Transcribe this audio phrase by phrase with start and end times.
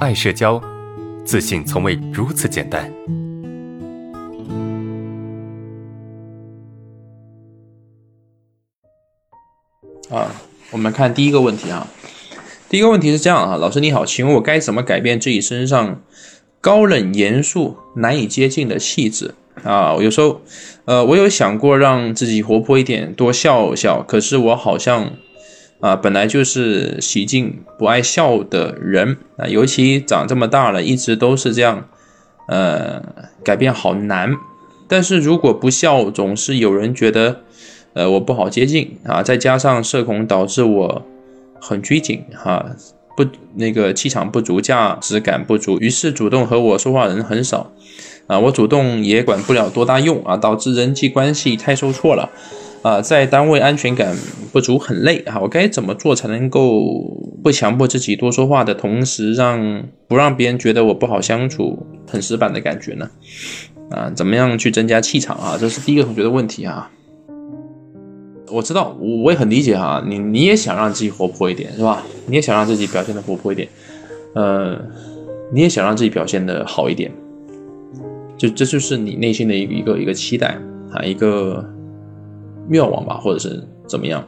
[0.00, 0.58] 爱社交，
[1.26, 2.90] 自信从未如此简单。
[10.08, 10.34] 啊，
[10.70, 11.86] 我们看第一个问题啊。
[12.70, 16.00] 第一个问题是这样啊，老师你好，请问我该怎么改变自己身上
[16.62, 19.94] 高冷、严肃、难以接近的气质啊？
[20.00, 20.40] 有时候，
[20.86, 25.10] 呃，我有想过让自己活泼一点，多笑笑，可是我好像。
[25.80, 31.88] 啊，本来就是喜静不爱笑的人啊，尤其长这么大了，一直都是这样，
[32.48, 33.02] 呃，
[33.42, 34.36] 改变好难。
[34.86, 37.40] 但是如果不笑，总是有人觉得，
[37.94, 39.22] 呃，我不好接近啊。
[39.22, 41.02] 再加上社恐导致我
[41.60, 42.66] 很拘谨哈，
[43.16, 47.72] 不那个气场不足，价值感不足，于是主动和我说话人很少
[48.26, 48.38] 啊。
[48.38, 52.28] 我主动也管不了多大用啊，导致人际关系太受挫了。
[52.82, 54.16] 啊，在单位安全感
[54.52, 55.38] 不足，很累啊！
[55.38, 63.10] 我该怎么做才能够不强迫自己多说话的同时，让不让别人觉得我不好相处、很死板的感觉呢？
[63.90, 65.58] 啊，怎么样去增加气场啊？
[65.60, 66.90] 这是第一个同学的问题啊。
[68.50, 72.02] 我知道，我也很理解哈，你你也想让自己活泼一点，是吧？
[72.26, 73.68] 你也想让自己表现的活泼一点，
[74.34, 74.74] 呃，
[75.52, 77.12] 你也想让自己表现的好一点，
[78.38, 80.58] 就这就是你内心的一个一个一个期待
[80.90, 81.62] 啊，一个。
[82.70, 84.24] 愿望吧，或者是怎么样？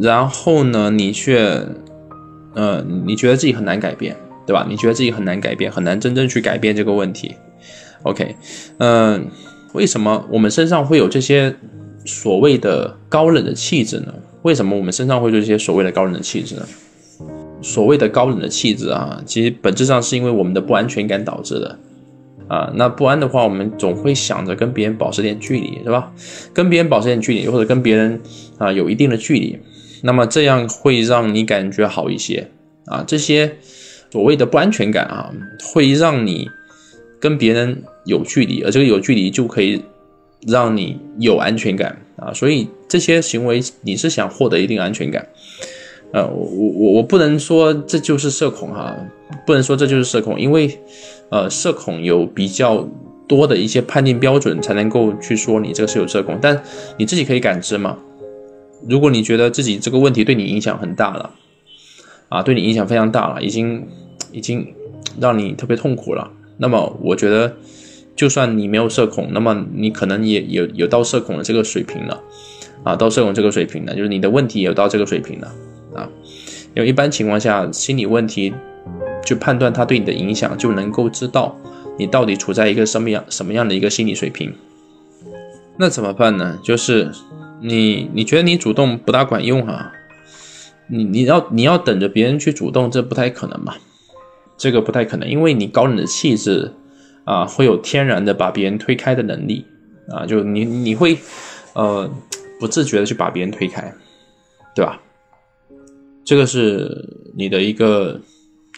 [0.00, 1.64] 然后呢，你却，
[2.54, 4.66] 呃，你觉得自己很难改变，对吧？
[4.68, 7.34] 你觉得自己很难改变，很难真正去改变这个问题。
[8.02, 8.34] OK，
[8.78, 9.28] 嗯，
[9.72, 11.54] 为什么我们身上会有这些
[12.04, 14.14] 所谓的高冷的气质呢？
[14.42, 16.62] 为什么我们身上会有这些所谓的高冷的气质呢？
[17.62, 21.78] 所谓的高冷的气质啊，其实本质上是因为我们的不安全感导致的。
[22.50, 26.12] 啊，那不安的话，我们总会想着跟别人保持点距离，是吧？
[26.52, 28.20] 跟别人保持点距离，或者跟别人
[28.58, 29.56] 啊有一定的距离，
[30.02, 32.48] 那么这样会让你感觉好一些
[32.86, 33.04] 啊。
[33.06, 33.54] 这些
[34.10, 35.30] 所谓的不安全感啊，
[35.62, 36.50] 会让你
[37.20, 39.80] 跟别人有距离，而这个有距离就可以
[40.48, 42.34] 让你有安全感啊。
[42.34, 45.24] 所以这些行为你是想获得一定安全感，
[46.12, 48.96] 呃，我我我不能说这就是社恐哈，
[49.46, 50.76] 不能说这就是社恐，因为。
[51.30, 52.88] 呃，社恐有比较
[53.28, 56.60] 多的一些判定标准，才能够去说你这个是有社恐，但
[56.96, 57.96] 你自己可以感知嘛。
[58.88, 61.30] 如果你觉得自己这个问题对你影响很大了，
[62.28, 63.86] 啊，对你影响非常大了，已经
[64.32, 64.74] 已经
[65.20, 67.54] 让你特别痛苦了，那么我觉得，
[68.16, 72.20] 就算你没有社恐，那么你可能也有有到社恐的这个水平了，
[72.82, 75.54] 啊，到社恐这个水平了，就是你的问题有到这个水平了，
[75.94, 76.08] 啊，
[76.74, 78.52] 因为一般情况下心理问题。
[79.24, 81.56] 去判断他对你的影响，就能够知道
[81.98, 84.52] 你到底处在一个什么样什么样的一个心理水平。
[85.76, 86.58] 那怎么办呢？
[86.62, 87.10] 就是
[87.62, 89.92] 你你觉得你主动不大管用哈，
[90.88, 93.78] 你你要你要等着别人去主动，这不太可能吧？
[94.58, 96.72] 这个不太可能，因为你高冷的气质
[97.24, 99.64] 啊，会有天然的把别人推开的能力
[100.08, 101.16] 啊，就你你会
[101.74, 102.10] 呃
[102.58, 103.94] 不自觉的去把别人推开，
[104.74, 105.00] 对吧？
[106.24, 108.20] 这个是你的一个。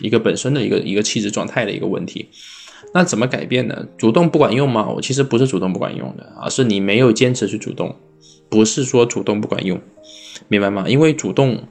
[0.00, 2.28] 一个本身的一个一个气质状态的一个问题，
[2.94, 3.86] 那怎么改变呢？
[3.96, 4.88] 主动不管用吗？
[4.88, 7.94] 我其实不是主动不管用的，而是你没有坚持去主动，
[8.48, 9.80] 不是说主动不管用，
[10.48, 10.84] 明白吗？
[10.88, 11.62] 因为主动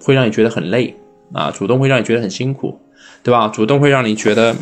[0.00, 0.94] 会让你觉得很累
[1.32, 2.78] 啊，主动会让你觉得很辛苦，
[3.22, 3.48] 对吧？
[3.48, 4.54] 主动会让你觉得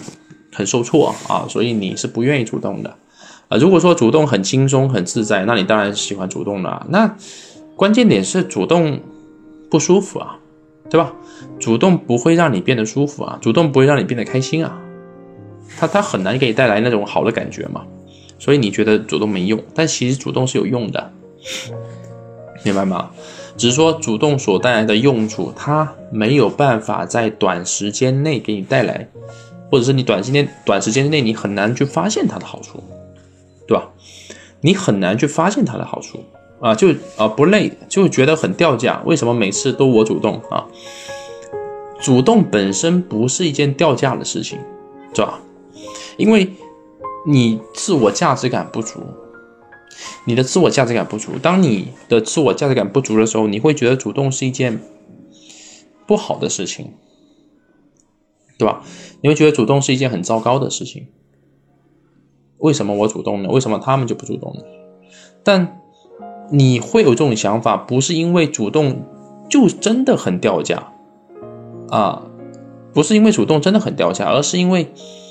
[0.53, 2.97] 很受挫啊，所以你是不愿意主动的
[3.49, 3.57] 啊。
[3.59, 6.87] 如果说主动很轻松很自在，那你当然喜欢主动了。
[6.91, 7.17] 那
[7.77, 9.01] 关键点是主动
[9.71, 10.39] 不舒服啊。
[10.93, 11.11] 对吧？
[11.59, 14.79] 主动不会让你变得舒服啊，主动不会让你变得开心啊，
[15.79, 17.83] 他他很难给你带来那种好的感觉嘛。
[18.39, 21.11] 所以你觉得主动没用，但其实主动是有用的，
[22.63, 23.11] 明白吗？
[23.57, 29.09] 只是说主动所带来的用处，它没有办法在短时间内给你带来，
[29.71, 32.85] 或者是你短时间短时间内你很难去发现它的好处，
[33.67, 33.89] 对吧？
[34.61, 36.23] 你很难去发现它的好处。
[36.63, 39.03] 啊，就啊不累，就觉得很掉价。
[39.05, 40.69] 为什么每次都我主动啊？
[42.01, 44.61] 主动本身不是一件掉价的事情，
[45.13, 45.41] 是吧？
[46.17, 46.49] 因为
[47.27, 49.01] 你自我价值感不足，
[50.25, 51.33] 你的自我价值感不足。
[51.43, 54.81] 当你的自我价值感不足的时候，你会觉得主动是一件
[56.07, 56.95] 不好的事情，
[58.57, 58.85] 对吧？
[59.21, 61.09] 你会觉得主动是一件很糟糕的事情。
[62.59, 63.49] 为什么我主动呢？
[63.49, 64.63] 为什么他们就不主动呢？
[65.43, 65.82] 但
[66.51, 69.03] 你会有这种想法，不是因为主动
[69.49, 70.83] 就真的很掉价
[71.89, 72.23] 啊，
[72.93, 74.89] 不是因为主动真的很掉价，而是因为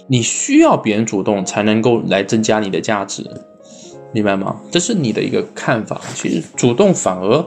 [0.07, 3.25] 你需要别人主动才能够来增加你的价值，
[4.11, 4.55] 明白吗？
[4.71, 6.01] 这是你的一个看法。
[6.15, 7.45] 其实主动反而，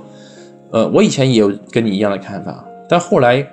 [0.70, 3.46] 呃，我以前也有跟你一样的看法，但后来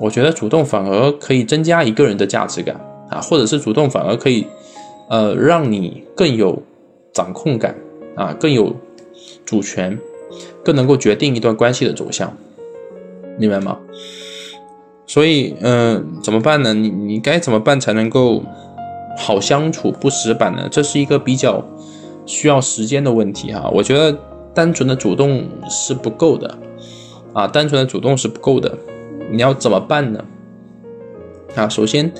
[0.00, 2.78] 我觉得主动反而可以增加一个人的价值感
[3.10, 4.46] 啊，或者是主动反而可以，
[5.08, 6.62] 呃，让你更有
[7.12, 7.74] 掌控感
[8.16, 8.74] 啊，更有
[9.52, 9.98] 主权，
[10.64, 12.34] 更能够决定一段关系的走向，
[13.38, 13.78] 明白吗？
[15.06, 16.72] 所以，嗯，怎么办呢？
[16.72, 18.42] 你你该怎么办才能够
[19.18, 20.66] 好相处不死板呢？
[20.70, 21.62] 这是一个比较
[22.24, 23.68] 需要时间的问题哈。
[23.74, 24.18] 我觉得
[24.54, 26.56] 单纯的主动是不够的
[27.34, 28.74] 啊，单纯的主动是不够的。
[29.30, 30.24] 你要怎么办呢？
[31.56, 32.10] 啊，首先，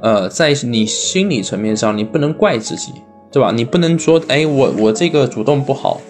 [0.00, 2.92] 呃，在你心理层面上，你不能怪自己，
[3.32, 3.50] 对吧？
[3.50, 6.00] 你不能说，哎，我我这个主动不好，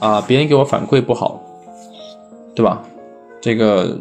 [0.00, 1.40] 啊，别人给我反馈不好，
[2.54, 2.82] 对吧？
[3.40, 3.98] 这个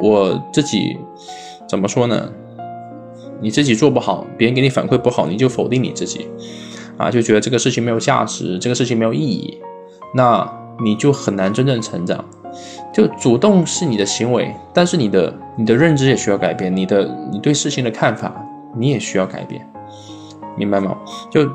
[0.00, 0.98] 我自己
[1.68, 2.30] 怎么说呢？
[3.40, 6.26] 你自己做不好，别人给你反馈不好，你就否定你自己，
[6.96, 9.58] 啊，就觉得这个事情没有价值，这个事情没有意义，
[10.14, 10.50] 那
[10.82, 12.24] 你就很难真正成长。
[12.94, 18.34] 就主动是你的行为，但是你的你的认知也需要改变，你的你对事情的看法
[18.74, 19.68] 你也需要改变，
[20.56, 20.96] 明白吗？
[21.30, 21.46] 就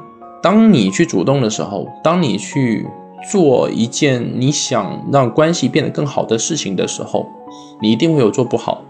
[0.44, 2.88] 当你去主动的时候，当你去
[3.30, 7.28] 做一件你想让关系变得更好的事情的时候，
[7.82, 8.84] 你一定会有做不好，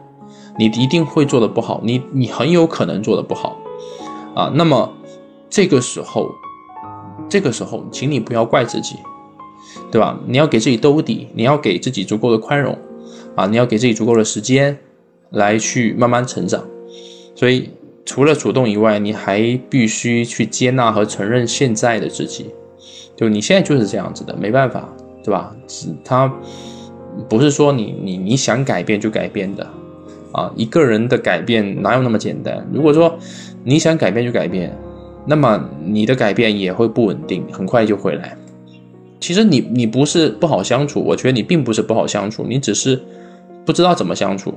[0.57, 3.57] 你一定会做的不好，你你很有可能做的不好
[4.35, 4.51] 啊。
[4.55, 4.93] 那么
[5.49, 6.29] 这个时候，
[7.29, 8.95] 这个时候，请你不要怪自己。
[9.91, 10.19] 对吧？
[10.25, 12.77] 你要给自己兜底，你要给自己足够的宽容，
[13.35, 14.77] 啊，你要给自己足够的时间，
[15.29, 16.63] 来去慢慢成长。
[17.35, 17.69] 所以，
[18.05, 22.47] 除了主动以外，你还必须去接纳和承认现在的自己。
[23.21, 24.89] 就你现在就是这样子的，没办法，
[25.23, 25.55] 对吧？
[26.03, 26.33] 他
[27.29, 29.63] 不是说你你你想改变就改变的，
[30.31, 32.67] 啊，一个人的改变哪有那么简单？
[32.73, 33.15] 如果说
[33.63, 34.75] 你想改变就改变，
[35.27, 38.35] 那么你的改变也会不稳定，很快就回来。
[39.19, 42.99] 其实你你不是不好相处，我觉得你并不是不好相处，你只是
[43.63, 44.55] 不知道怎么相处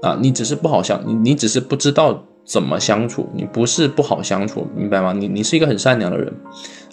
[0.00, 5.12] 啊，你只是不好相，你只是不知道怎么相处，你不是不好相处，明白吗？
[5.12, 6.32] 你你是一个很善良的人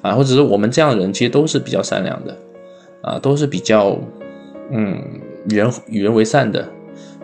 [0.02, 2.38] 啊，或者是我们这样的人其实都是比较善良的
[3.02, 3.98] 啊，都是比较
[4.72, 5.02] 嗯
[5.50, 6.68] 与人与人为善的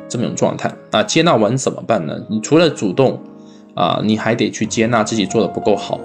[0.07, 1.03] 这么一种状态啊。
[1.03, 2.15] 接纳完怎么办呢？
[2.29, 3.19] 你除了主动
[3.75, 5.99] 啊，你还得去接纳自己做的不够好。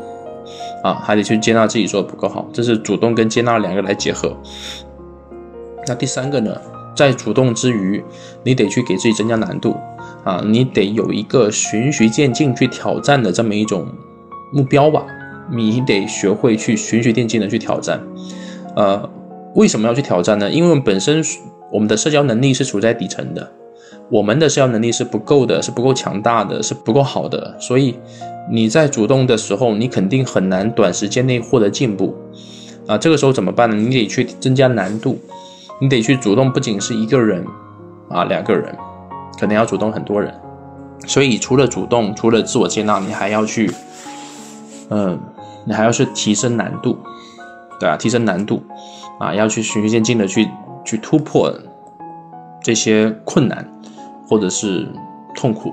[0.82, 4.36] 啊，还得去接纳自己做的不够好，这是主动跟接纳两个来结合。
[5.86, 6.60] 那第三个呢，
[6.96, 8.02] 在主动之余，
[8.42, 9.76] 你得去给自己增加难度
[10.24, 13.86] 啊，你得有一个循序渐进去挑战的这么一种
[14.52, 15.06] 目标吧，
[15.50, 18.00] 你得学会去循序渐进的去挑战。
[18.76, 19.08] 呃，
[19.54, 20.50] 为什么要去挑战呢？
[20.50, 21.22] 因为我们本身
[21.70, 23.50] 我们的社交能力是处在底层的，
[24.10, 27.96] 我们的社交能力是不够的，是不够强大的，是不够好的，所以。
[28.50, 32.12] 你在主动的时候，你肯定很难短时间内获得进步，
[32.88, 33.76] 啊，这个时候怎么办呢？
[33.76, 35.16] 你得去增加难度，
[35.80, 37.46] 你得去主动，不仅是一个人，
[38.10, 38.74] 啊，两个人，
[39.38, 40.34] 可能要主动很多人，
[41.06, 43.70] 所以除了主动，除了自我接纳，你还要去，
[44.90, 45.16] 嗯，
[45.64, 46.98] 你还要去提升难度，
[47.78, 47.96] 对吧？
[47.96, 48.62] 提升难度，
[49.18, 50.48] 啊，要去循序渐进的去
[50.84, 51.52] 去突破
[52.62, 53.68] 这些困难，
[54.28, 54.88] 或者是
[55.34, 55.72] 痛苦。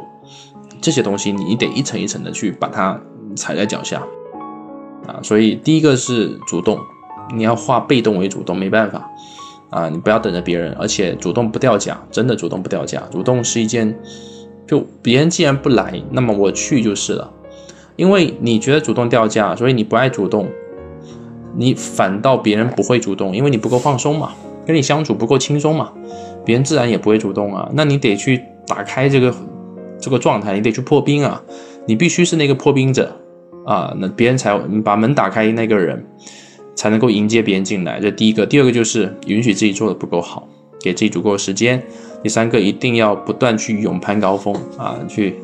[0.82, 2.98] 这些东西你得一层一层的去把它
[3.36, 4.02] 踩在脚下，
[5.08, 6.80] 啊，所以第一个是主动，
[7.36, 9.10] 你要化被动为主动，没办法，
[9.70, 13.94] 啊，你不要等着别人，而且主动不掉价，真的主动不掉价，主动是一件，
[14.66, 17.30] 就别人既然不来，那么我去就是了，
[18.00, 20.48] 因为你觉得主动掉价，所以你不爱主动，
[21.56, 24.32] 你反倒别人不会主动，因为你不够放松嘛，
[24.66, 25.92] 跟你相处不够轻松嘛，
[26.46, 29.34] 别人自然也不会主动啊，那你得去打开这个。
[30.02, 31.44] 这个状态，你得去破冰啊！
[31.86, 33.14] 你必须是那个破冰者
[33.66, 36.02] 啊，那别人才把门打开，那个人
[36.74, 38.00] 才能够迎接别人进来。
[38.00, 40.48] 这第一个，第二个就是允许自己做的不够好，
[40.80, 41.84] 给自己足够的时间。
[42.24, 45.36] 第三个，一定要不断去勇攀高峰啊，去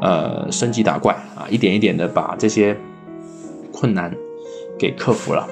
[0.00, 2.76] 呃升级打怪啊，一点一点的把这些
[3.72, 4.14] 困难
[4.78, 5.48] 给克服了。